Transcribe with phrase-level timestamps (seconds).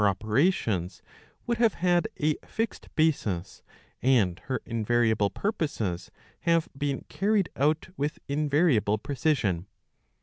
[0.03, 1.03] operations
[1.45, 3.61] would have had a fixed basis,
[4.01, 9.67] and her invariable purposes have been carried out with invariable precision.